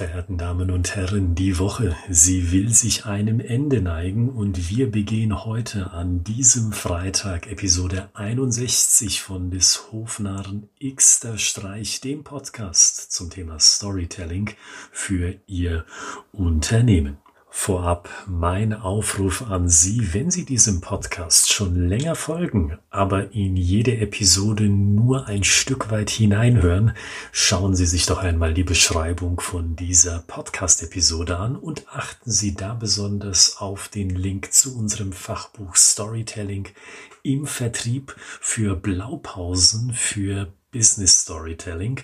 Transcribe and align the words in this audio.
verehrten 0.00 0.38
Damen 0.38 0.70
und 0.70 0.96
Herren, 0.96 1.34
die 1.34 1.58
Woche, 1.58 1.94
sie 2.08 2.52
will 2.52 2.70
sich 2.70 3.04
einem 3.04 3.38
Ende 3.38 3.82
neigen 3.82 4.30
und 4.30 4.70
wir 4.70 4.90
begehen 4.90 5.44
heute 5.44 5.90
an 5.90 6.24
diesem 6.24 6.72
Freitag 6.72 7.46
Episode 7.52 8.08
61 8.14 9.20
von 9.20 9.50
des 9.50 9.92
Hofnarren 9.92 10.70
Xter 10.82 11.36
Streich, 11.36 12.00
dem 12.00 12.24
Podcast 12.24 13.12
zum 13.12 13.28
Thema 13.28 13.58
Storytelling 13.58 14.48
für 14.90 15.34
Ihr 15.46 15.84
Unternehmen. 16.32 17.18
Vorab 17.52 18.08
mein 18.26 18.72
Aufruf 18.72 19.42
an 19.42 19.68
Sie, 19.68 20.14
wenn 20.14 20.30
Sie 20.30 20.44
diesem 20.44 20.80
Podcast 20.80 21.52
schon 21.52 21.88
länger 21.88 22.14
folgen, 22.14 22.78
aber 22.90 23.32
in 23.32 23.56
jede 23.56 23.98
Episode 23.98 24.64
nur 24.64 25.26
ein 25.26 25.42
Stück 25.42 25.90
weit 25.90 26.10
hineinhören, 26.10 26.92
schauen 27.32 27.74
Sie 27.74 27.86
sich 27.86 28.06
doch 28.06 28.18
einmal 28.18 28.54
die 28.54 28.62
Beschreibung 28.62 29.40
von 29.40 29.74
dieser 29.74 30.20
Podcast-Episode 30.20 31.38
an 31.38 31.56
und 31.56 31.86
achten 31.88 32.30
Sie 32.30 32.54
da 32.54 32.74
besonders 32.74 33.56
auf 33.58 33.88
den 33.88 34.10
Link 34.10 34.52
zu 34.52 34.78
unserem 34.78 35.12
Fachbuch 35.12 35.74
Storytelling 35.74 36.68
im 37.24 37.46
Vertrieb 37.46 38.14
für 38.40 38.76
Blaupausen 38.76 39.92
für 39.92 40.52
Business 40.72 41.22
Storytelling 41.22 42.00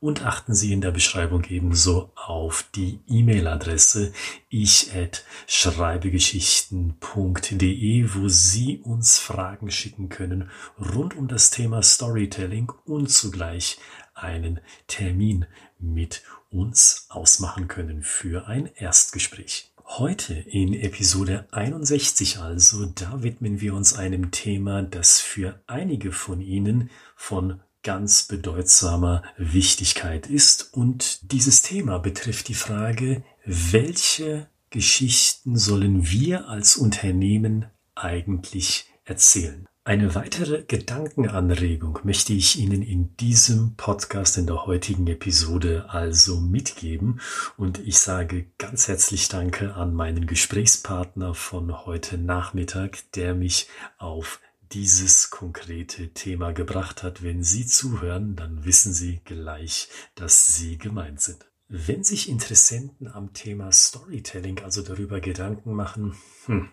und 0.00 0.24
achten 0.24 0.54
Sie 0.54 0.72
in 0.72 0.80
der 0.80 0.90
Beschreibung 0.90 1.44
ebenso 1.44 2.10
auf 2.14 2.64
die 2.74 3.00
E-Mail-Adresse 3.08 4.12
ich 4.50 4.94
at 4.94 5.24
schreibegeschichten.de, 5.46 8.14
wo 8.14 8.28
Sie 8.28 8.78
uns 8.78 9.18
Fragen 9.18 9.70
schicken 9.70 10.08
können 10.08 10.50
rund 10.78 11.14
um 11.16 11.28
das 11.28 11.50
Thema 11.50 11.82
Storytelling 11.82 12.72
und 12.84 13.10
zugleich 13.10 13.78
einen 14.14 14.60
Termin 14.86 15.44
mit 15.78 16.22
uns 16.50 17.06
ausmachen 17.08 17.68
können 17.68 18.02
für 18.02 18.48
ein 18.48 18.66
Erstgespräch. 18.74 19.70
Heute 19.84 20.34
in 20.34 20.74
Episode 20.74 21.46
61 21.50 22.40
also, 22.40 22.84
da 22.86 23.22
widmen 23.22 23.62
wir 23.62 23.74
uns 23.74 23.94
einem 23.94 24.30
Thema, 24.30 24.82
das 24.82 25.20
für 25.20 25.62
einige 25.66 26.12
von 26.12 26.42
Ihnen 26.42 26.90
von 27.16 27.60
ganz 27.82 28.24
bedeutsamer 28.24 29.22
Wichtigkeit 29.36 30.28
ist. 30.28 30.74
Und 30.74 31.32
dieses 31.32 31.62
Thema 31.62 31.98
betrifft 31.98 32.48
die 32.48 32.54
Frage, 32.54 33.22
welche 33.44 34.48
Geschichten 34.70 35.56
sollen 35.56 36.10
wir 36.10 36.48
als 36.48 36.76
Unternehmen 36.76 37.66
eigentlich 37.94 38.86
erzählen? 39.04 39.66
Eine 39.88 40.14
weitere 40.14 40.64
Gedankenanregung 40.64 42.00
möchte 42.02 42.34
ich 42.34 42.58
Ihnen 42.58 42.82
in 42.82 43.16
diesem 43.16 43.74
Podcast 43.76 44.36
in 44.36 44.46
der 44.46 44.66
heutigen 44.66 45.06
Episode 45.06 45.86
also 45.88 46.40
mitgeben 46.40 47.22
und 47.56 47.78
ich 47.78 47.96
sage 47.96 48.48
ganz 48.58 48.86
herzlich 48.86 49.30
Danke 49.30 49.76
an 49.76 49.94
meinen 49.94 50.26
Gesprächspartner 50.26 51.32
von 51.32 51.86
heute 51.86 52.18
Nachmittag, 52.18 52.98
der 53.14 53.34
mich 53.34 53.68
auf 53.96 54.40
dieses 54.72 55.30
konkrete 55.30 56.12
Thema 56.12 56.52
gebracht 56.52 57.02
hat. 57.02 57.22
Wenn 57.22 57.42
Sie 57.42 57.66
zuhören, 57.66 58.36
dann 58.36 58.64
wissen 58.64 58.92
Sie 58.92 59.20
gleich, 59.24 59.88
dass 60.14 60.54
Sie 60.56 60.78
gemeint 60.78 61.20
sind. 61.20 61.46
Wenn 61.68 62.02
sich 62.02 62.28
Interessenten 62.28 63.08
am 63.08 63.34
Thema 63.34 63.72
Storytelling 63.72 64.60
also 64.60 64.82
darüber 64.82 65.20
Gedanken 65.20 65.74
machen, 65.74 66.16
hm, 66.46 66.70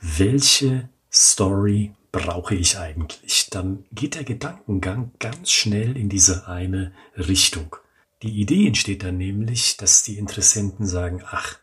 welche 0.00 0.90
Story 1.10 1.94
brauche 2.12 2.54
ich 2.54 2.78
eigentlich, 2.78 3.48
dann 3.50 3.84
geht 3.92 4.14
der 4.14 4.24
Gedankengang 4.24 5.12
ganz 5.18 5.50
schnell 5.50 5.96
in 5.96 6.08
diese 6.08 6.46
eine 6.48 6.92
Richtung. 7.16 7.76
Die 8.22 8.40
Idee 8.40 8.66
entsteht 8.66 9.02
dann 9.02 9.18
nämlich, 9.18 9.76
dass 9.76 10.02
die 10.02 10.18
Interessenten 10.18 10.86
sagen, 10.86 11.22
ach, 11.24 11.58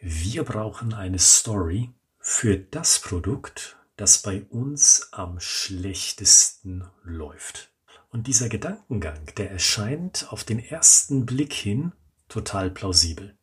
wir 0.00 0.42
brauchen 0.42 0.94
eine 0.94 1.18
Story 1.18 1.90
für 2.18 2.56
das 2.56 3.00
Produkt, 3.00 3.76
das 4.02 4.18
bei 4.18 4.42
uns 4.50 5.10
am 5.12 5.38
schlechtesten 5.38 6.82
läuft. 7.04 7.70
Und 8.10 8.26
dieser 8.26 8.48
Gedankengang, 8.48 9.26
der 9.36 9.52
erscheint 9.52 10.26
auf 10.30 10.42
den 10.42 10.58
ersten 10.58 11.24
Blick 11.24 11.52
hin 11.52 11.92
total 12.28 12.68
plausibel. 12.68 13.36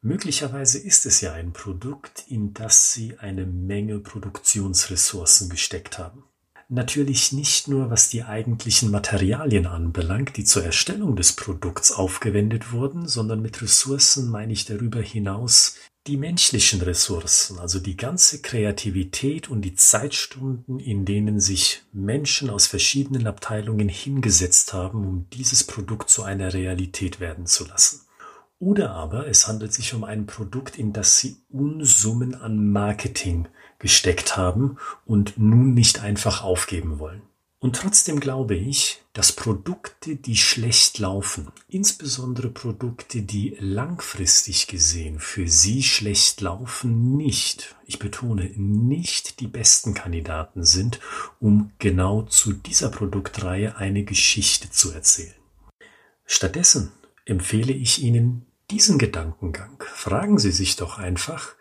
Möglicherweise 0.00 0.80
ist 0.80 1.06
es 1.06 1.20
ja 1.20 1.32
ein 1.32 1.52
Produkt, 1.52 2.24
in 2.26 2.54
das 2.54 2.92
Sie 2.92 3.20
eine 3.20 3.46
Menge 3.46 4.00
Produktionsressourcen 4.00 5.48
gesteckt 5.48 5.96
haben. 5.96 6.24
Natürlich 6.68 7.30
nicht 7.30 7.68
nur, 7.68 7.88
was 7.88 8.08
die 8.08 8.24
eigentlichen 8.24 8.90
Materialien 8.90 9.68
anbelangt, 9.68 10.36
die 10.36 10.44
zur 10.44 10.64
Erstellung 10.64 11.14
des 11.14 11.34
Produkts 11.34 11.92
aufgewendet 11.92 12.72
wurden, 12.72 13.06
sondern 13.06 13.40
mit 13.40 13.62
Ressourcen 13.62 14.28
meine 14.28 14.52
ich 14.52 14.64
darüber 14.64 15.00
hinaus 15.00 15.76
die 16.08 16.16
menschlichen 16.16 16.80
Ressourcen, 16.80 17.58
also 17.58 17.78
die 17.78 17.96
ganze 17.96 18.40
Kreativität 18.40 19.50
und 19.50 19.60
die 19.60 19.74
Zeitstunden, 19.74 20.80
in 20.80 21.04
denen 21.04 21.38
sich 21.38 21.82
Menschen 21.92 22.48
aus 22.48 22.66
verschiedenen 22.66 23.26
Abteilungen 23.26 23.90
hingesetzt 23.90 24.72
haben, 24.72 25.06
um 25.06 25.26
dieses 25.34 25.64
Produkt 25.64 26.08
zu 26.08 26.22
einer 26.22 26.54
Realität 26.54 27.20
werden 27.20 27.44
zu 27.44 27.66
lassen. 27.66 28.00
Oder 28.58 28.90
aber 28.92 29.28
es 29.28 29.46
handelt 29.46 29.72
sich 29.74 29.92
um 29.92 30.02
ein 30.02 30.26
Produkt, 30.26 30.78
in 30.78 30.94
das 30.94 31.18
sie 31.18 31.36
Unsummen 31.50 32.34
an 32.34 32.72
Marketing 32.72 33.46
gesteckt 33.78 34.36
haben 34.36 34.78
und 35.04 35.38
nun 35.38 35.74
nicht 35.74 36.00
einfach 36.00 36.42
aufgeben 36.42 36.98
wollen. 36.98 37.22
Und 37.60 37.74
trotzdem 37.74 38.20
glaube 38.20 38.54
ich, 38.54 39.02
dass 39.14 39.32
Produkte, 39.32 40.14
die 40.14 40.36
schlecht 40.36 41.00
laufen, 41.00 41.48
insbesondere 41.68 42.50
Produkte, 42.50 43.22
die 43.22 43.56
langfristig 43.58 44.68
gesehen 44.68 45.18
für 45.18 45.48
Sie 45.48 45.82
schlecht 45.82 46.40
laufen, 46.40 47.16
nicht, 47.16 47.74
ich 47.84 47.98
betone, 47.98 48.44
nicht 48.56 49.40
die 49.40 49.48
besten 49.48 49.92
Kandidaten 49.92 50.62
sind, 50.64 51.00
um 51.40 51.72
genau 51.80 52.22
zu 52.22 52.52
dieser 52.52 52.90
Produktreihe 52.90 53.76
eine 53.76 54.04
Geschichte 54.04 54.70
zu 54.70 54.92
erzählen. 54.92 55.34
Stattdessen 56.26 56.92
empfehle 57.24 57.72
ich 57.72 58.00
Ihnen 58.02 58.46
diesen 58.70 58.98
Gedankengang. 58.98 59.82
Fragen 59.94 60.38
Sie 60.38 60.52
sich 60.52 60.76
doch 60.76 60.98
einfach, 60.98 61.56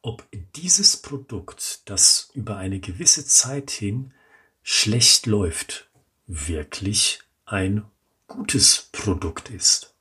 ob 0.00 0.26
dieses 0.56 0.96
Produkt, 0.96 1.82
das 1.90 2.30
über 2.32 2.56
eine 2.56 2.80
gewisse 2.80 3.26
Zeit 3.26 3.70
hin 3.70 4.14
schlecht 4.62 5.26
läuft, 5.26 5.90
wirklich 6.26 7.20
ein 7.44 7.84
gutes 8.26 8.88
Produkt 8.92 9.50
ist. 9.50 9.94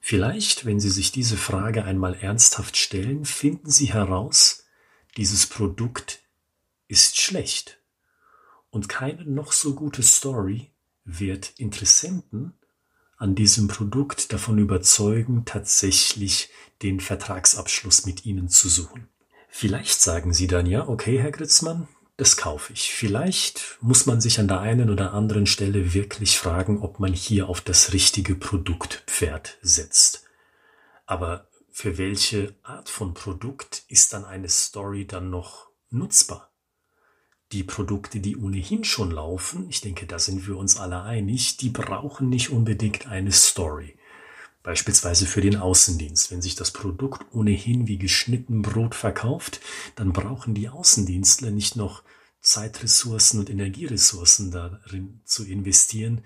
Vielleicht, 0.00 0.64
wenn 0.64 0.78
Sie 0.78 0.90
sich 0.90 1.10
diese 1.10 1.36
Frage 1.36 1.84
einmal 1.84 2.14
ernsthaft 2.14 2.76
stellen, 2.76 3.24
finden 3.24 3.70
Sie 3.70 3.92
heraus, 3.92 4.64
dieses 5.16 5.46
Produkt 5.46 6.20
ist 6.86 7.18
schlecht. 7.18 7.80
Und 8.70 8.88
keine 8.88 9.24
noch 9.24 9.52
so 9.52 9.74
gute 9.74 10.02
Story 10.02 10.70
wird 11.04 11.54
Interessenten 11.58 12.52
an 13.16 13.34
diesem 13.34 13.66
Produkt 13.66 14.32
davon 14.32 14.58
überzeugen, 14.58 15.44
tatsächlich 15.44 16.50
den 16.82 17.00
Vertragsabschluss 17.00 18.04
mit 18.04 18.26
Ihnen 18.26 18.48
zu 18.48 18.68
suchen. 18.68 19.08
Vielleicht 19.48 20.02
sagen 20.02 20.34
Sie 20.34 20.46
dann 20.46 20.66
ja, 20.66 20.86
okay, 20.86 21.18
Herr 21.18 21.30
Gritzmann, 21.30 21.88
das 22.16 22.36
kaufe 22.36 22.72
ich. 22.72 22.92
Vielleicht 22.92 23.78
muss 23.80 24.06
man 24.06 24.20
sich 24.20 24.40
an 24.40 24.48
der 24.48 24.60
einen 24.60 24.90
oder 24.90 25.12
anderen 25.12 25.46
Stelle 25.46 25.92
wirklich 25.92 26.38
fragen, 26.38 26.80
ob 26.80 26.98
man 26.98 27.12
hier 27.12 27.48
auf 27.48 27.60
das 27.60 27.92
richtige 27.92 28.34
Produktpferd 28.34 29.58
setzt. 29.60 30.24
Aber 31.04 31.48
für 31.70 31.98
welche 31.98 32.54
Art 32.62 32.88
von 32.88 33.12
Produkt 33.12 33.84
ist 33.88 34.14
dann 34.14 34.24
eine 34.24 34.48
Story 34.48 35.06
dann 35.06 35.28
noch 35.28 35.68
nutzbar? 35.90 36.52
Die 37.52 37.62
Produkte, 37.62 38.18
die 38.18 38.36
ohnehin 38.36 38.82
schon 38.82 39.10
laufen, 39.10 39.68
ich 39.68 39.82
denke, 39.82 40.06
da 40.06 40.18
sind 40.18 40.48
wir 40.48 40.56
uns 40.56 40.78
alle 40.78 41.02
einig, 41.02 41.58
die 41.58 41.68
brauchen 41.68 42.28
nicht 42.28 42.50
unbedingt 42.50 43.06
eine 43.06 43.30
Story. 43.30 43.96
Beispielsweise 44.66 45.26
für 45.26 45.40
den 45.40 45.54
Außendienst. 45.54 46.32
Wenn 46.32 46.42
sich 46.42 46.56
das 46.56 46.72
Produkt 46.72 47.24
ohnehin 47.32 47.86
wie 47.86 47.98
geschnitten 47.98 48.62
Brot 48.62 48.96
verkauft, 48.96 49.60
dann 49.94 50.12
brauchen 50.12 50.54
die 50.54 50.68
Außendienstler 50.68 51.52
nicht 51.52 51.76
noch 51.76 52.02
Zeitressourcen 52.40 53.38
und 53.38 53.48
Energieressourcen 53.48 54.50
darin 54.50 55.20
zu 55.24 55.44
investieren, 55.44 56.22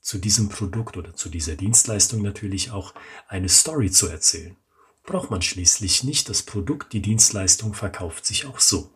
zu 0.00 0.18
diesem 0.18 0.48
Produkt 0.48 0.96
oder 0.96 1.14
zu 1.14 1.28
dieser 1.28 1.54
Dienstleistung 1.54 2.20
natürlich 2.20 2.72
auch 2.72 2.94
eine 3.28 3.48
Story 3.48 3.92
zu 3.92 4.08
erzählen. 4.08 4.56
Braucht 5.04 5.30
man 5.30 5.40
schließlich 5.40 6.02
nicht, 6.02 6.28
das 6.28 6.42
Produkt, 6.42 6.94
die 6.94 7.00
Dienstleistung 7.00 7.74
verkauft 7.74 8.26
sich 8.26 8.46
auch 8.46 8.58
so. 8.58 8.90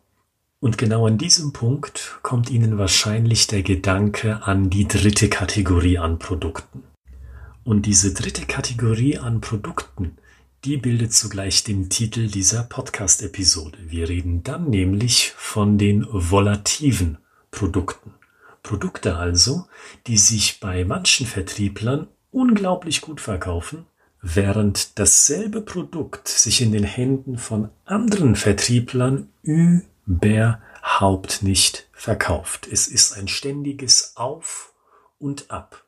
Und 0.58 0.76
genau 0.76 1.06
an 1.06 1.18
diesem 1.18 1.52
Punkt 1.52 2.18
kommt 2.24 2.50
Ihnen 2.50 2.78
wahrscheinlich 2.78 3.46
der 3.46 3.62
Gedanke 3.62 4.42
an 4.42 4.70
die 4.70 4.88
dritte 4.88 5.28
Kategorie 5.28 5.98
an 5.98 6.18
Produkten. 6.18 6.87
Und 7.64 7.86
diese 7.86 8.14
dritte 8.14 8.46
Kategorie 8.46 9.18
an 9.18 9.40
Produkten, 9.40 10.16
die 10.64 10.76
bildet 10.76 11.12
zugleich 11.12 11.64
den 11.64 11.88
Titel 11.88 12.26
dieser 12.26 12.64
Podcast-Episode. 12.64 13.78
Wir 13.86 14.08
reden 14.08 14.42
dann 14.42 14.70
nämlich 14.70 15.32
von 15.36 15.78
den 15.78 16.06
volativen 16.10 17.18
Produkten. 17.50 18.14
Produkte 18.62 19.16
also, 19.16 19.66
die 20.06 20.18
sich 20.18 20.60
bei 20.60 20.84
manchen 20.84 21.26
Vertrieblern 21.26 22.08
unglaublich 22.30 23.00
gut 23.00 23.20
verkaufen, 23.20 23.86
während 24.20 24.98
dasselbe 24.98 25.60
Produkt 25.60 26.28
sich 26.28 26.60
in 26.60 26.72
den 26.72 26.84
Händen 26.84 27.38
von 27.38 27.70
anderen 27.84 28.34
Vertrieblern 28.34 29.30
überhaupt 29.42 31.42
nicht 31.42 31.88
verkauft. 31.92 32.68
Es 32.70 32.88
ist 32.88 33.16
ein 33.16 33.28
ständiges 33.28 34.16
Auf 34.16 34.72
und 35.18 35.50
Ab. 35.50 35.84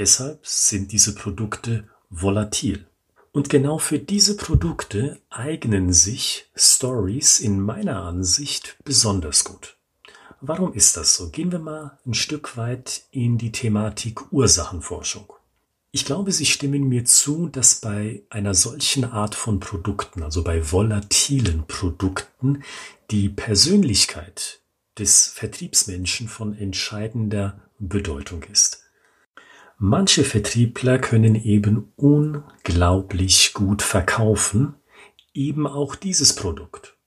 Deshalb 0.00 0.46
sind 0.46 0.92
diese 0.92 1.14
Produkte 1.14 1.86
volatil. 2.08 2.86
Und 3.32 3.50
genau 3.50 3.76
für 3.76 3.98
diese 3.98 4.34
Produkte 4.34 5.20
eignen 5.28 5.92
sich 5.92 6.48
Stories 6.56 7.38
in 7.38 7.60
meiner 7.60 8.02
Ansicht 8.04 8.78
besonders 8.82 9.44
gut. 9.44 9.76
Warum 10.40 10.72
ist 10.72 10.96
das 10.96 11.16
so? 11.16 11.28
Gehen 11.28 11.52
wir 11.52 11.58
mal 11.58 11.98
ein 12.06 12.14
Stück 12.14 12.56
weit 12.56 13.02
in 13.10 13.36
die 13.36 13.52
Thematik 13.52 14.32
Ursachenforschung. 14.32 15.34
Ich 15.90 16.06
glaube, 16.06 16.32
Sie 16.32 16.46
stimmen 16.46 16.88
mir 16.88 17.04
zu, 17.04 17.48
dass 17.48 17.74
bei 17.74 18.22
einer 18.30 18.54
solchen 18.54 19.04
Art 19.04 19.34
von 19.34 19.60
Produkten, 19.60 20.22
also 20.22 20.42
bei 20.42 20.72
volatilen 20.72 21.66
Produkten, 21.66 22.62
die 23.10 23.28
Persönlichkeit 23.28 24.62
des 24.98 25.26
Vertriebsmenschen 25.26 26.26
von 26.26 26.56
entscheidender 26.56 27.60
Bedeutung 27.78 28.44
ist. 28.44 28.79
Manche 29.82 30.24
Vertriebler 30.24 30.98
können 30.98 31.34
eben 31.34 31.90
unglaublich 31.96 33.54
gut 33.54 33.80
verkaufen, 33.80 34.74
eben 35.32 35.66
auch 35.66 35.94
dieses 35.94 36.34
Produkt. 36.34 36.98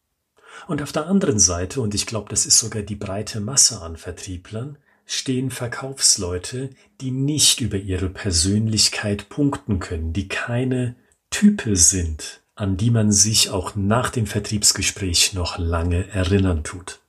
Und 0.68 0.82
auf 0.82 0.92
der 0.92 1.06
anderen 1.06 1.38
Seite, 1.38 1.82
und 1.82 1.94
ich 1.94 2.08
glaube, 2.08 2.30
das 2.30 2.48
ist 2.48 2.58
sogar 2.58 2.82
die 2.82 2.96
breite 2.96 3.42
Masse 3.42 3.80
an 3.84 3.96
Vertrieblern, 3.96 4.80
stehen 5.06 5.52
Verkaufsleute, 5.52 6.72
die 7.00 7.12
nicht 7.12 7.62
über 7.62 7.78
ihre 7.78 8.10
Persönlichkeit 8.10 9.30
punkten 9.30 9.78
können, 9.78 10.12
die 10.12 10.28
keine 10.28 10.96
Type 11.30 11.76
sind, 11.76 12.42
an 12.56 12.76
die 12.76 12.90
man 12.90 13.12
sich 13.12 13.52
auch 13.52 13.76
nach 13.76 14.10
dem 14.10 14.26
Vertriebsgespräch 14.26 15.34
noch 15.36 15.60
lange 15.60 16.08
erinnern 16.08 16.64
tut. 16.64 17.02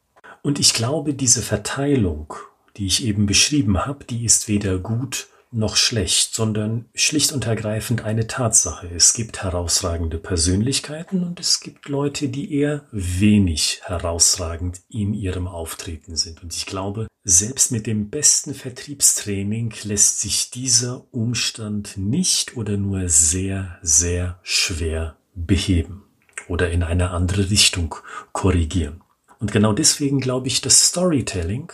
Und 0.42 0.60
ich 0.60 0.74
glaube, 0.74 1.14
diese 1.14 1.40
Verteilung, 1.40 2.34
die 2.76 2.84
ich 2.84 3.06
eben 3.06 3.24
beschrieben 3.24 3.86
habe, 3.86 4.04
die 4.04 4.26
ist 4.26 4.46
weder 4.46 4.78
gut 4.78 5.28
noch 5.54 5.76
schlecht, 5.76 6.34
sondern 6.34 6.86
schlicht 6.94 7.32
und 7.32 7.46
ergreifend 7.46 8.04
eine 8.04 8.26
Tatsache. 8.26 8.88
Es 8.94 9.12
gibt 9.14 9.42
herausragende 9.42 10.18
Persönlichkeiten 10.18 11.22
und 11.22 11.40
es 11.40 11.60
gibt 11.60 11.88
Leute, 11.88 12.28
die 12.28 12.52
eher 12.52 12.86
wenig 12.90 13.80
herausragend 13.84 14.82
in 14.88 15.14
ihrem 15.14 15.46
Auftreten 15.46 16.16
sind. 16.16 16.42
Und 16.42 16.54
ich 16.54 16.66
glaube, 16.66 17.06
selbst 17.22 17.72
mit 17.72 17.86
dem 17.86 18.10
besten 18.10 18.54
Vertriebstraining 18.54 19.72
lässt 19.84 20.20
sich 20.20 20.50
dieser 20.50 21.06
Umstand 21.12 21.96
nicht 21.96 22.56
oder 22.56 22.76
nur 22.76 23.08
sehr, 23.08 23.78
sehr 23.82 24.38
schwer 24.42 25.16
beheben 25.34 26.04
oder 26.48 26.70
in 26.70 26.82
eine 26.82 27.10
andere 27.10 27.50
Richtung 27.50 27.94
korrigieren. 28.32 29.02
Und 29.38 29.52
genau 29.52 29.72
deswegen 29.72 30.20
glaube 30.20 30.48
ich, 30.48 30.60
dass 30.60 30.88
Storytelling 30.88 31.72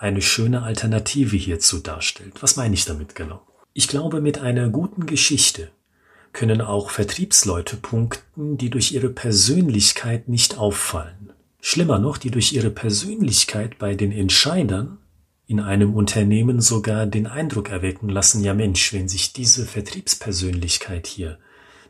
eine 0.00 0.22
schöne 0.22 0.62
Alternative 0.62 1.36
hierzu 1.36 1.78
darstellt. 1.78 2.42
Was 2.42 2.56
meine 2.56 2.72
ich 2.72 2.86
damit 2.86 3.14
genau? 3.14 3.42
Ich 3.74 3.86
glaube, 3.86 4.22
mit 4.22 4.38
einer 4.38 4.70
guten 4.70 5.04
Geschichte 5.04 5.70
können 6.32 6.62
auch 6.62 6.90
Vertriebsleute 6.90 7.76
punkten, 7.76 8.56
die 8.56 8.70
durch 8.70 8.92
ihre 8.92 9.10
Persönlichkeit 9.10 10.26
nicht 10.26 10.56
auffallen. 10.56 11.34
Schlimmer 11.60 11.98
noch, 11.98 12.16
die 12.16 12.30
durch 12.30 12.54
ihre 12.54 12.70
Persönlichkeit 12.70 13.78
bei 13.78 13.94
den 13.94 14.10
Entscheidern 14.10 14.96
in 15.46 15.60
einem 15.60 15.94
Unternehmen 15.94 16.62
sogar 16.62 17.04
den 17.04 17.26
Eindruck 17.26 17.68
erwecken 17.68 18.08
lassen, 18.08 18.42
ja 18.42 18.54
Mensch, 18.54 18.94
wenn 18.94 19.08
sich 19.08 19.34
diese 19.34 19.66
Vertriebspersönlichkeit 19.66 21.06
hier, 21.06 21.38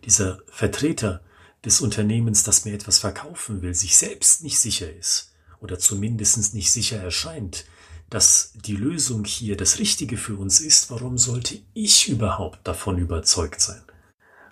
dieser 0.05 0.41
Vertreter 0.49 1.23
des 1.65 1.81
Unternehmens, 1.81 2.43
das 2.43 2.65
mir 2.65 2.75
etwas 2.75 2.99
verkaufen 2.99 3.63
will, 3.63 3.75
sich 3.75 3.97
selbst 3.97 4.43
nicht 4.43 4.59
sicher 4.59 4.93
ist 4.93 5.33
oder 5.61 5.79
zumindest 5.79 6.55
nicht 6.55 6.73
sicher 6.73 6.97
erscheint, 6.97 7.67
dass 8.11 8.53
die 8.55 8.77
Lösung 8.77 9.25
hier 9.25 9.57
das 9.57 9.79
Richtige 9.79 10.17
für 10.17 10.37
uns 10.37 10.61
ist, 10.61 10.91
warum 10.91 11.17
sollte 11.17 11.59
ich 11.75 12.09
überhaupt 12.09 12.67
davon 12.67 12.99
überzeugt 12.99 13.61
sein? 13.61 13.83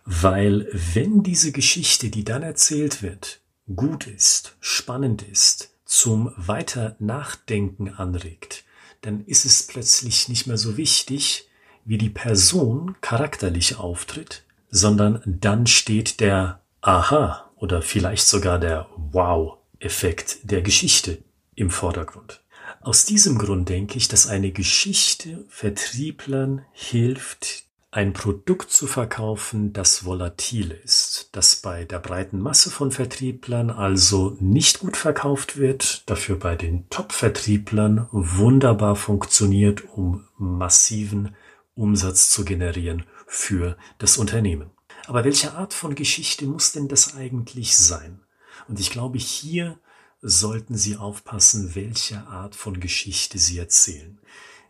Weil 0.05 0.69
wenn 0.72 1.22
diese 1.22 1.52
Geschichte, 1.52 2.08
die 2.08 2.25
dann 2.25 2.43
erzählt 2.43 3.02
wird, 3.02 3.40
gut 3.75 4.06
ist, 4.06 4.56
spannend 4.60 5.22
ist, 5.22 5.75
zum 5.84 6.32
weiter 6.37 6.96
Nachdenken 6.99 7.90
anregt, 7.90 8.64
dann 9.02 9.25
ist 9.26 9.44
es 9.44 9.66
plötzlich 9.66 10.28
nicht 10.28 10.46
mehr 10.46 10.56
so 10.56 10.76
wichtig, 10.76 11.49
wie 11.84 11.99
die 11.99 12.10
Person 12.10 12.96
charakterlich 13.00 13.76
auftritt, 13.76 14.44
sondern 14.70 15.22
dann 15.26 15.66
steht 15.66 16.20
der 16.20 16.60
Aha 16.81 17.50
oder 17.56 17.82
vielleicht 17.82 18.26
sogar 18.26 18.58
der 18.58 18.88
Wow-Effekt 18.96 20.38
der 20.43 20.62
Geschichte 20.62 21.19
im 21.55 21.70
Vordergrund. 21.70 22.40
Aus 22.80 23.04
diesem 23.04 23.38
Grund 23.38 23.69
denke 23.69 23.98
ich, 23.98 24.08
dass 24.08 24.26
eine 24.26 24.52
Geschichte 24.52 25.44
Vertrieblern 25.48 26.64
hilft, 26.72 27.64
ein 27.90 28.12
Produkt 28.12 28.70
zu 28.70 28.86
verkaufen, 28.86 29.72
das 29.72 30.04
volatil 30.04 30.70
ist, 30.70 31.30
das 31.32 31.56
bei 31.56 31.84
der 31.84 31.98
breiten 31.98 32.38
Masse 32.38 32.70
von 32.70 32.92
Vertrieblern 32.92 33.70
also 33.70 34.36
nicht 34.40 34.80
gut 34.80 34.96
verkauft 34.96 35.56
wird, 35.56 36.08
dafür 36.08 36.38
bei 36.38 36.54
den 36.54 36.88
Top-Vertrieblern 36.90 38.08
wunderbar 38.12 38.94
funktioniert, 38.94 39.84
um 39.94 40.28
massiven 40.36 41.34
Umsatz 41.74 42.31
zu 42.31 42.44
generieren 42.44 43.04
für 43.26 43.76
das 43.98 44.19
Unternehmen. 44.19 44.70
Aber 45.06 45.24
welche 45.24 45.54
Art 45.54 45.72
von 45.72 45.94
Geschichte 45.94 46.44
muss 46.44 46.72
denn 46.72 46.88
das 46.88 47.16
eigentlich 47.16 47.74
sein? 47.76 48.20
Und 48.69 48.78
ich 48.78 48.90
glaube, 48.90 49.19
hier 49.19 49.78
sollten 50.20 50.76
Sie 50.76 50.97
aufpassen, 50.97 51.75
welche 51.75 52.26
Art 52.26 52.55
von 52.55 52.81
Geschichte 52.81 53.38
Sie 53.38 53.59
erzählen. 53.59 54.19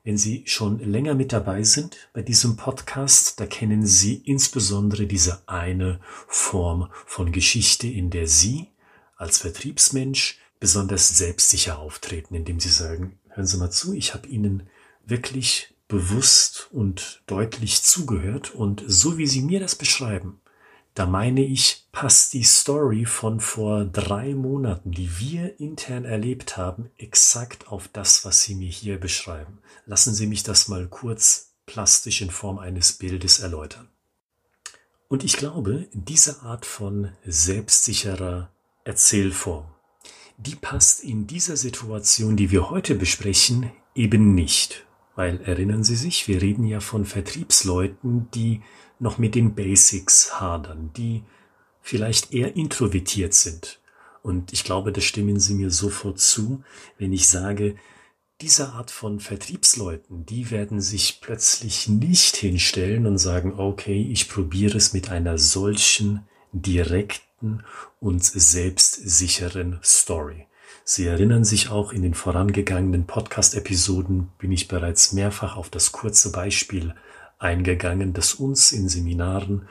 Wenn 0.05 0.17
Sie 0.17 0.43
schon 0.47 0.79
länger 0.79 1.15
mit 1.15 1.33
dabei 1.33 1.63
sind 1.63 2.09
bei 2.13 2.23
diesem 2.23 2.57
Podcast, 2.57 3.41
da 3.41 3.47
kennen 3.47 3.87
Sie 3.87 4.17
insbesondere 4.17 5.07
diese 5.07 5.47
eine 5.49 6.01
Form 6.27 6.91
von 7.07 7.33
Geschichte, 7.33 7.87
in 7.87 8.11
der 8.11 8.27
Sie 8.27 8.69
als 9.17 9.39
Vertriebsmensch 9.39 10.39
besonders 10.61 11.17
selbstsicher 11.17 11.79
auftreten, 11.79 12.35
indem 12.35 12.61
Sie 12.61 12.71
sagen, 12.71 13.19
hören 13.29 13.47
Sie 13.47 13.59
mal 13.59 13.71
zu, 13.71 13.93
ich 13.93 14.15
habe 14.15 14.29
Ihnen 14.29 14.69
wirklich 15.05 15.75
bewusst 15.89 16.69
und 16.71 17.23
deutlich 17.27 17.83
zugehört 17.83 18.55
und 18.55 18.85
so 18.87 19.19
wie 19.19 19.27
Sie 19.27 19.43
mir 19.43 19.61
das 19.61 19.75
beschreiben, 19.75 20.41
da 20.99 21.07
meine 21.07 21.45
ich, 21.45 21.87
passt 21.93 22.33
die 22.33 22.43
Story 22.43 23.05
von 23.05 23.39
vor 23.39 23.85
drei 23.85 24.35
Monaten, 24.35 24.91
die 24.91 25.21
wir 25.21 25.61
intern 25.61 26.05
erlebt 26.05 26.57
haben, 26.57 26.91
exakt 26.99 27.69
auf 27.69 27.87
das, 27.87 28.25
was 28.25 28.43
Sie 28.43 28.57
mir 28.57 28.69
hier 28.69 28.99
beschreiben. 28.99 29.61
Lassen 29.87 30.13
Sie 30.13 30.27
mich 30.27 30.43
das 30.43 30.67
mal 30.67 30.89
kurz 30.89 31.53
plastisch 31.67 32.21
in 32.21 32.31
Form 32.31 32.59
eines 32.59 32.95
Bildes 32.95 33.39
erläutern. 33.39 33.89
Und 35.07 35.23
ich 35.23 35.37
glaube, 35.37 35.87
diese 35.93 36.43
Art 36.43 36.67
von 36.67 37.13
selbstsicherer 37.25 38.51
Erzählform, 38.83 39.67
die 40.37 40.57
passt 40.57 41.05
in 41.05 41.29
dieser 41.29 41.57
Situation, 41.57 42.37
die 42.37 42.51
wir 42.51 42.71
heute 42.71 42.97
besprechen, 42.97 43.71
eben 43.95 44.35
nicht. 44.35 44.85
Weil 45.19 45.41
erinnern 45.41 45.83
Sie 45.83 45.97
sich, 45.97 46.29
wir 46.29 46.41
reden 46.41 46.63
ja 46.63 46.79
von 46.79 47.05
Vertriebsleuten, 47.05 48.31
die 48.35 48.63
noch 49.01 49.19
mit 49.19 49.35
den 49.35 49.57
Basics 49.57 50.39
hadern, 50.39 50.93
die 50.97 51.25
vielleicht 51.83 52.33
eher 52.33 52.55
introvertiert 52.55 53.35
sind. 53.35 53.81
Und 54.23 54.53
ich 54.53 54.63
glaube, 54.63 54.93
da 54.93 55.01
stimmen 55.01 55.41
Sie 55.41 55.55
mir 55.55 55.73
sofort 55.73 56.21
zu, 56.21 56.63
wenn 56.99 57.13
ich 57.13 57.27
sage, 57.27 57.75
diese 58.41 58.75
Art 58.75 58.93
von 58.93 59.19
Vertriebsleuten, 59.19 60.25
die 60.25 60.53
werden 60.53 60.81
sich 60.81 61.21
plötzlich 61.21 61.89
nicht 61.89 62.37
hinstellen 62.37 63.05
und 63.05 63.19
sagen, 63.19 63.55
okay, 63.59 64.01
ich 64.01 64.29
probiere 64.29 64.77
es 64.77 64.93
mit 64.93 65.11
einer 65.11 65.37
solchen 65.37 66.29
direkten 66.53 67.65
und 67.99 68.23
selbstsicheren 68.23 69.81
Story. 69.83 70.48
Sie 70.91 71.07
erinnern 71.07 71.45
sich 71.45 71.69
auch, 71.69 71.93
in 71.93 72.01
den 72.01 72.15
vorangegangenen 72.15 73.07
Podcast-Episoden 73.07 74.31
bin 74.39 74.51
ich 74.51 74.69
bereits 74.69 75.13
mehrfach 75.13 75.59
auf 75.59 75.69
das 75.69 75.93
kurze 75.93 76.33
Beispiel 76.33 76.95
eingegangen, 77.39 78.15
dass 78.15 78.33
uns 78.33 78.73
in 78.73 78.89
Seminaren 78.89 79.69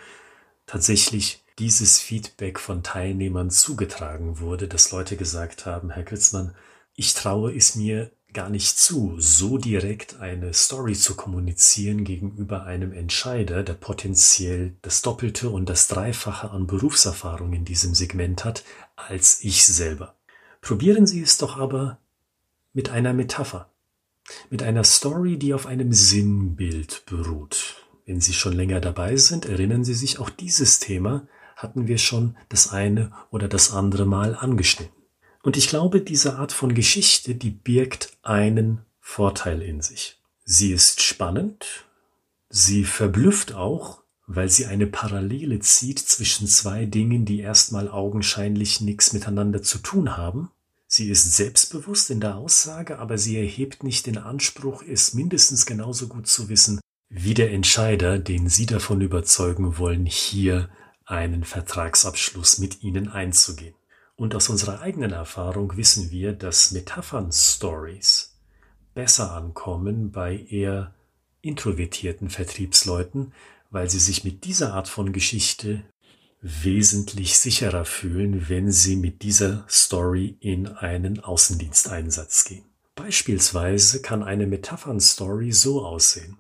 tatsächlich 0.68 1.44
dieses 1.58 1.98
Feedback 1.98 2.60
von 2.60 2.84
Teilnehmern 2.84 3.50
zugetragen 3.50 4.40
wurde, 4.40 4.68
dass 4.68 4.92
Leute 4.92 5.18
gesagt 5.18 5.66
haben, 5.66 5.90
Herr 5.90 6.04
Kritzmann, 6.04 6.54
ich 6.94 7.16
traue 7.16 7.52
es 7.52 7.74
mir 7.74 8.12
gar 8.32 8.52
nicht 8.52 8.78
zu, 8.78 9.16
so 9.18 9.58
direkt 9.58 10.20
eine 10.20 10.54
Story 10.54 10.94
zu 10.94 11.16
kommunizieren 11.16 12.04
gegenüber 12.04 12.66
einem 12.66 12.94
Entscheider, 12.94 13.64
der 13.64 13.74
potenziell 13.74 14.76
das 14.84 15.02
Doppelte 15.02 15.50
und 15.50 15.68
das 15.68 15.88
Dreifache 15.88 16.52
an 16.52 16.68
Berufserfahrung 16.68 17.54
in 17.54 17.66
diesem 17.66 17.96
Segment 17.96 18.46
hat, 18.46 18.64
als 18.96 19.44
ich 19.44 19.66
selber. 19.66 20.17
Probieren 20.62 21.06
Sie 21.06 21.22
es 21.22 21.38
doch 21.38 21.58
aber 21.58 22.00
mit 22.74 22.90
einer 22.90 23.14
Metapher. 23.14 23.70
Mit 24.50 24.62
einer 24.62 24.84
Story, 24.84 25.38
die 25.38 25.54
auf 25.54 25.66
einem 25.66 25.94
Sinnbild 25.94 27.06
beruht. 27.06 27.76
Wenn 28.06 28.22
Sie 28.22 28.34
schon 28.34 28.54
länger 28.54 28.82
dabei 28.82 29.16
sind, 29.18 29.46
erinnern 29.46 29.84
Sie 29.84 29.94
sich, 29.94 30.20
auch 30.20 30.30
dieses 30.30 30.80
Thema 30.80 31.28
hatten 31.56 31.88
wir 31.88 31.98
schon 31.98 32.38
das 32.50 32.72
eine 32.72 33.12
oder 33.32 33.48
das 33.48 33.72
andere 33.72 34.06
Mal 34.06 34.36
angeschnitten. 34.36 34.96
Und 35.44 35.58
ich 35.58 35.68
glaube, 35.70 36.02
diese 36.02 36.38
Art 36.38 36.52
von 36.52 36.74
Geschichte, 36.76 37.36
die 37.36 37.52
birgt 37.52 38.18
einen 38.22 38.82
Vorteil 39.00 39.62
in 39.62 39.82
sich. 39.82 40.22
Sie 40.44 40.72
ist 40.72 41.02
spannend, 41.02 41.86
sie 42.50 42.84
verblüfft 42.84 43.54
auch, 43.54 44.04
weil 44.28 44.50
sie 44.50 44.66
eine 44.68 44.86
Parallele 44.86 45.60
zieht 45.60 46.00
zwischen 46.00 46.48
zwei 46.48 46.86
Dingen, 46.86 47.26
die 47.26 47.40
erstmal 47.40 47.90
augenscheinlich 47.90 48.82
nichts 48.82 49.14
miteinander 49.14 49.64
zu 49.64 49.80
tun 49.80 50.16
haben. 50.18 50.52
Sie 50.86 51.10
ist 51.10 51.36
selbstbewusst 51.36 52.12
in 52.12 52.20
der 52.20 52.36
Aussage, 52.36 53.00
aber 53.00 53.18
sie 53.18 53.38
erhebt 53.38 53.84
nicht 53.84 54.06
den 54.06 54.18
Anspruch, 54.18 54.84
es 54.84 55.14
mindestens 55.14 55.66
genauso 55.66 56.08
gut 56.08 56.28
zu 56.28 56.50
wissen 56.50 56.80
wie 57.10 57.34
der 57.34 57.52
Entscheider, 57.52 58.20
den 58.20 58.50
Sie 58.50 58.66
davon 58.66 59.02
überzeugen 59.02 59.78
wollen, 59.78 60.06
hier 60.06 60.70
einen 61.06 61.46
Vertragsabschluss 61.46 62.58
mit 62.58 62.84
Ihnen 62.84 63.08
einzugehen. 63.08 63.76
Und 64.16 64.36
aus 64.36 64.50
unserer 64.50 64.82
eigenen 64.82 65.12
Erfahrung 65.12 65.78
wissen 65.78 66.12
wir, 66.12 66.34
dass 66.34 66.72
Metaphern-Stories 66.72 68.36
besser 68.94 69.32
ankommen 69.32 70.12
bei 70.12 70.38
eher 70.50 70.94
introvertierten 71.42 72.30
Vertriebsleuten, 72.30 73.32
weil 73.70 73.90
sie 73.90 74.00
sich 74.00 74.24
mit 74.24 74.44
dieser 74.46 74.74
Art 74.74 74.88
von 74.88 75.14
Geschichte 75.14 75.84
wesentlich 76.42 77.38
sicherer 77.38 77.86
fühlen, 77.86 78.48
wenn 78.50 78.72
sie 78.72 78.96
mit 78.96 79.24
dieser 79.24 79.66
Story 79.70 80.38
in 80.40 80.68
einen 80.68 81.20
Außendiensteinsatz 81.20 82.46
gehen. 82.46 82.66
Beispielsweise 82.96 84.02
kann 84.02 84.24
eine 84.24 84.48
Metaphern-Story 84.48 85.52
so 85.52 85.86
aussehen. 85.86 86.38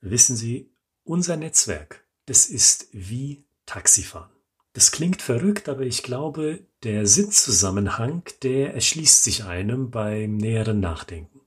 Wissen 0.00 0.36
Sie, 0.36 0.70
unser 1.04 1.36
Netzwerk, 1.36 2.04
das 2.26 2.46
ist 2.46 2.88
wie 2.92 3.44
Taxifahren. 3.66 4.30
Das 4.72 4.92
klingt 4.92 5.22
verrückt, 5.22 5.68
aber 5.68 5.82
ich 5.82 6.02
glaube, 6.02 6.60
der 6.82 7.06
Sinnzusammenhang, 7.06 8.22
der 8.42 8.74
erschließt 8.74 9.24
sich 9.24 9.44
einem 9.44 9.90
beim 9.90 10.36
näheren 10.36 10.80
Nachdenken. 10.80 11.37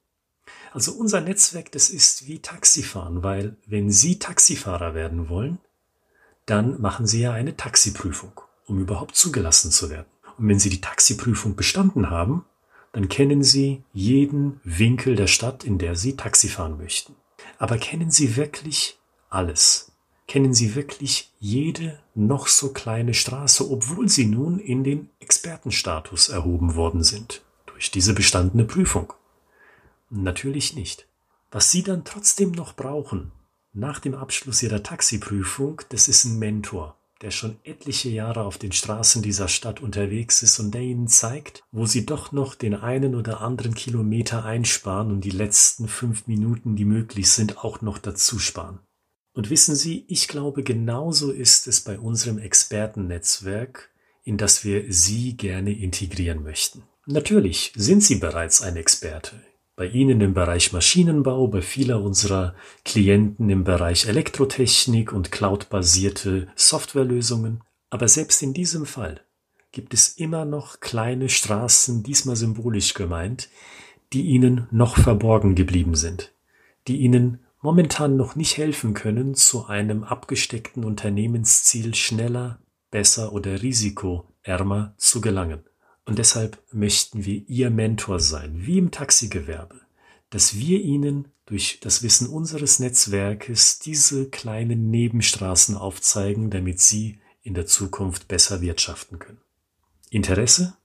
Also 0.71 0.93
unser 0.93 1.19
Netzwerk, 1.19 1.71
das 1.73 1.89
ist 1.89 2.27
wie 2.27 2.39
Taxifahren, 2.39 3.23
weil 3.23 3.57
wenn 3.67 3.91
Sie 3.91 4.19
Taxifahrer 4.19 4.95
werden 4.95 5.27
wollen, 5.27 5.59
dann 6.45 6.79
machen 6.81 7.05
Sie 7.05 7.21
ja 7.21 7.33
eine 7.33 7.57
Taxiprüfung, 7.57 8.39
um 8.65 8.79
überhaupt 8.79 9.15
zugelassen 9.15 9.71
zu 9.71 9.89
werden. 9.89 10.07
Und 10.37 10.47
wenn 10.47 10.59
Sie 10.59 10.69
die 10.69 10.81
Taxiprüfung 10.81 11.55
bestanden 11.55 12.09
haben, 12.09 12.45
dann 12.93 13.09
kennen 13.09 13.43
Sie 13.43 13.83
jeden 13.93 14.61
Winkel 14.63 15.15
der 15.15 15.27
Stadt, 15.27 15.65
in 15.65 15.77
der 15.77 15.95
Sie 15.95 16.15
Taxi 16.15 16.47
fahren 16.47 16.77
möchten. 16.77 17.15
Aber 17.57 17.77
kennen 17.77 18.09
Sie 18.09 18.37
wirklich 18.37 18.97
alles? 19.29 19.91
Kennen 20.27 20.53
Sie 20.53 20.75
wirklich 20.75 21.33
jede 21.39 21.99
noch 22.15 22.47
so 22.47 22.71
kleine 22.71 23.13
Straße, 23.13 23.69
obwohl 23.69 24.07
Sie 24.07 24.25
nun 24.25 24.59
in 24.59 24.85
den 24.85 25.09
Expertenstatus 25.19 26.29
erhoben 26.29 26.75
worden 26.75 27.03
sind 27.03 27.41
durch 27.65 27.91
diese 27.91 28.13
bestandene 28.13 28.63
Prüfung? 28.63 29.13
Natürlich 30.11 30.75
nicht. 30.75 31.07
Was 31.49 31.71
Sie 31.71 31.81
dann 31.81 32.03
trotzdem 32.03 32.51
noch 32.51 32.75
brauchen 32.75 33.31
nach 33.73 33.99
dem 33.99 34.13
Abschluss 34.13 34.61
Ihrer 34.61 34.83
Taxiprüfung, 34.83 35.81
das 35.89 36.07
ist 36.07 36.25
ein 36.25 36.37
Mentor 36.37 37.01
der 37.21 37.31
schon 37.31 37.57
etliche 37.63 38.09
Jahre 38.09 38.43
auf 38.43 38.57
den 38.57 38.71
Straßen 38.71 39.21
dieser 39.21 39.47
Stadt 39.47 39.81
unterwegs 39.81 40.41
ist 40.41 40.59
und 40.59 40.73
der 40.73 40.81
ihnen 40.81 41.07
zeigt, 41.07 41.63
wo 41.71 41.85
sie 41.85 42.05
doch 42.05 42.31
noch 42.31 42.55
den 42.55 42.73
einen 42.73 43.15
oder 43.15 43.41
anderen 43.41 43.75
Kilometer 43.75 44.43
einsparen 44.43 45.11
und 45.11 45.21
die 45.21 45.29
letzten 45.29 45.87
fünf 45.87 46.27
Minuten, 46.27 46.75
die 46.75 46.85
möglich 46.85 47.29
sind, 47.29 47.59
auch 47.59 47.81
noch 47.81 47.99
dazu 47.99 48.39
sparen. 48.39 48.79
Und 49.33 49.49
wissen 49.49 49.75
Sie, 49.75 50.03
ich 50.09 50.27
glaube, 50.27 50.61
genauso 50.61 51.31
ist 51.31 51.67
es 51.67 51.81
bei 51.81 51.97
unserem 51.97 52.37
Expertennetzwerk, 52.37 53.89
in 54.23 54.37
das 54.37 54.65
wir 54.65 54.91
Sie 54.91 55.37
gerne 55.37 55.71
integrieren 55.71 56.43
möchten. 56.43 56.83
Natürlich 57.05 57.71
sind 57.75 58.03
Sie 58.03 58.15
bereits 58.15 58.61
ein 58.61 58.75
Experte 58.75 59.41
bei 59.81 59.87
Ihnen 59.87 60.21
im 60.21 60.35
Bereich 60.35 60.73
Maschinenbau, 60.73 61.47
bei 61.47 61.63
vieler 61.63 62.03
unserer 62.03 62.53
Klienten 62.85 63.49
im 63.49 63.63
Bereich 63.63 64.05
Elektrotechnik 64.05 65.11
und 65.11 65.31
cloudbasierte 65.31 66.49
Softwarelösungen. 66.53 67.63
Aber 67.89 68.07
selbst 68.07 68.43
in 68.43 68.53
diesem 68.53 68.85
Fall 68.85 69.21
gibt 69.71 69.95
es 69.95 70.09
immer 70.09 70.45
noch 70.45 70.81
kleine 70.81 71.29
Straßen, 71.29 72.03
diesmal 72.03 72.35
symbolisch 72.35 72.93
gemeint, 72.93 73.49
die 74.13 74.21
Ihnen 74.21 74.67
noch 74.69 74.97
verborgen 74.97 75.55
geblieben 75.55 75.95
sind, 75.95 76.31
die 76.87 76.97
Ihnen 76.97 77.39
momentan 77.59 78.15
noch 78.15 78.35
nicht 78.35 78.57
helfen 78.57 78.93
können, 78.93 79.33
zu 79.33 79.65
einem 79.65 80.03
abgesteckten 80.03 80.83
Unternehmensziel 80.83 81.95
schneller, 81.95 82.59
besser 82.91 83.33
oder 83.33 83.63
risikoärmer 83.63 84.93
zu 84.97 85.21
gelangen. 85.21 85.63
Und 86.05 86.17
deshalb 86.19 86.61
möchten 86.71 87.25
wir 87.25 87.47
Ihr 87.47 87.69
Mentor 87.69 88.19
sein, 88.19 88.65
wie 88.65 88.77
im 88.77 88.91
Taxigewerbe, 88.91 89.79
dass 90.29 90.55
wir 90.55 90.81
Ihnen 90.81 91.27
durch 91.45 91.79
das 91.81 92.01
Wissen 92.01 92.27
unseres 92.27 92.79
Netzwerkes 92.79 93.79
diese 93.79 94.29
kleinen 94.29 94.89
Nebenstraßen 94.89 95.75
aufzeigen, 95.75 96.49
damit 96.49 96.79
Sie 96.79 97.19
in 97.43 97.53
der 97.53 97.65
Zukunft 97.65 98.27
besser 98.27 98.61
wirtschaften 98.61 99.19
können. 99.19 99.41
Interesse? 100.09 100.75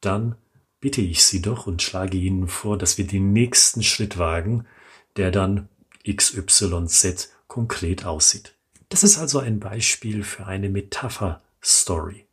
Dann 0.00 0.36
bitte 0.80 1.00
ich 1.00 1.24
Sie 1.24 1.42
doch 1.42 1.66
und 1.66 1.82
schlage 1.82 2.16
Ihnen 2.16 2.48
vor, 2.48 2.76
dass 2.78 2.98
wir 2.98 3.06
den 3.06 3.32
nächsten 3.32 3.82
Schritt 3.82 4.18
wagen, 4.18 4.66
der 5.16 5.30
dann 5.30 5.68
XYZ 6.08 7.30
konkret 7.46 8.04
aussieht. 8.04 8.54
Das 8.88 9.02
ist 9.02 9.18
also 9.18 9.38
ein 9.38 9.58
Beispiel 9.58 10.22
für 10.22 10.46
eine 10.46 10.68
Metapher-Story 10.68 12.25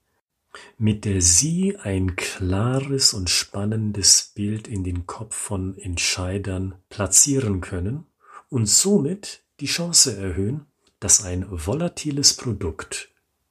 mit 0.77 1.05
der 1.05 1.21
Sie 1.21 1.77
ein 1.77 2.15
klares 2.15 3.13
und 3.13 3.29
spannendes 3.29 4.31
Bild 4.35 4.67
in 4.67 4.83
den 4.83 5.05
Kopf 5.05 5.35
von 5.35 5.77
Entscheidern 5.77 6.75
platzieren 6.89 7.61
können 7.61 8.05
und 8.49 8.67
somit 8.67 9.41
die 9.59 9.65
Chance 9.65 10.15
erhöhen, 10.15 10.65
dass 10.99 11.23
ein 11.23 11.45
volatiles 11.49 12.35
Produkt 12.35 13.09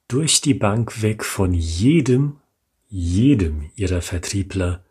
durch 0.09 0.41
die 0.41 0.55
Bank 0.55 1.03
weg 1.03 1.25
von 1.25 1.55
jedem, 1.55 2.39
jedem 2.89 3.71
Ihrer 3.75 4.03
Vertriebler 4.03 4.85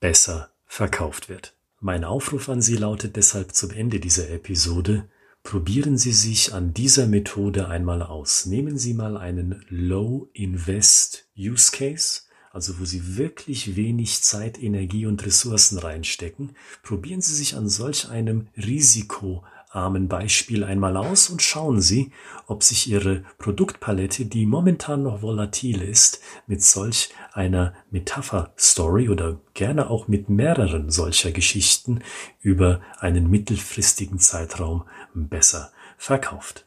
besser 0.00 0.50
verkauft 0.66 1.28
wird. 1.28 1.54
Mein 1.80 2.04
Aufruf 2.04 2.48
an 2.48 2.62
Sie 2.62 2.76
lautet 2.76 3.16
deshalb 3.16 3.54
zum 3.54 3.70
Ende 3.70 4.00
dieser 4.00 4.30
Episode, 4.30 5.08
Probieren 5.44 5.96
Sie 5.98 6.12
sich 6.12 6.54
an 6.54 6.72
dieser 6.72 7.06
Methode 7.06 7.68
einmal 7.68 8.00
aus. 8.02 8.46
Nehmen 8.46 8.78
Sie 8.78 8.94
mal 8.94 9.18
einen 9.18 9.62
Low-Invest-Use-Case, 9.68 12.22
also 12.50 12.80
wo 12.80 12.86
Sie 12.86 13.18
wirklich 13.18 13.76
wenig 13.76 14.22
Zeit, 14.22 14.58
Energie 14.60 15.04
und 15.04 15.22
Ressourcen 15.24 15.78
reinstecken. 15.78 16.56
Probieren 16.82 17.20
Sie 17.20 17.34
sich 17.34 17.56
an 17.56 17.68
solch 17.68 18.08
einem 18.08 18.46
Risiko 18.56 19.44
armen 19.74 20.08
Beispiel 20.08 20.64
einmal 20.64 20.96
aus 20.96 21.28
und 21.28 21.42
schauen 21.42 21.80
Sie, 21.80 22.12
ob 22.46 22.62
sich 22.62 22.88
Ihre 22.88 23.24
Produktpalette, 23.38 24.26
die 24.26 24.46
momentan 24.46 25.02
noch 25.02 25.22
volatil 25.22 25.82
ist, 25.82 26.20
mit 26.46 26.62
solch 26.62 27.10
einer 27.32 27.74
Metapher-Story 27.90 29.08
oder 29.08 29.40
gerne 29.54 29.90
auch 29.90 30.08
mit 30.08 30.28
mehreren 30.28 30.90
solcher 30.90 31.32
Geschichten 31.32 32.00
über 32.40 32.80
einen 32.98 33.28
mittelfristigen 33.30 34.18
Zeitraum 34.18 34.84
besser 35.14 35.72
verkauft. 35.96 36.66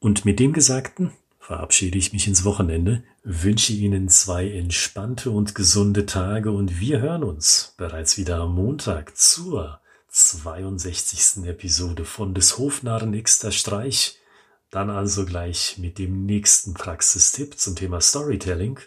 Und 0.00 0.24
mit 0.24 0.38
dem 0.40 0.52
Gesagten 0.52 1.12
verabschiede 1.38 1.98
ich 1.98 2.12
mich 2.12 2.26
ins 2.26 2.44
Wochenende, 2.44 3.02
wünsche 3.22 3.72
Ihnen 3.72 4.08
zwei 4.08 4.50
entspannte 4.50 5.30
und 5.30 5.54
gesunde 5.54 6.06
Tage 6.06 6.50
und 6.50 6.80
wir 6.80 7.00
hören 7.00 7.24
uns 7.24 7.74
bereits 7.76 8.18
wieder 8.18 8.38
am 8.38 8.54
Montag 8.54 9.16
zur 9.16 9.80
62. 10.14 11.44
Episode 11.44 12.04
von 12.04 12.34
des 12.34 12.56
Hofnarren 12.56 13.20
Xter 13.20 13.50
Streich. 13.50 14.20
Dann 14.70 14.88
also 14.88 15.26
gleich 15.26 15.76
mit 15.78 15.98
dem 15.98 16.24
nächsten 16.24 16.72
Praxistipp 16.72 17.58
zum 17.58 17.74
Thema 17.74 18.00
Storytelling 18.00 18.78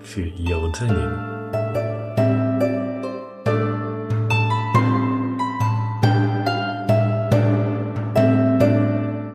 für 0.00 0.24
Ihr 0.24 0.58
Unternehmen. 0.58 1.39